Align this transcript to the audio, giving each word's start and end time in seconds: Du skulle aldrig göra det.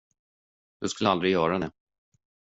Du 0.79 0.89
skulle 0.89 1.09
aldrig 1.09 1.31
göra 1.31 1.59
det. 1.59 1.71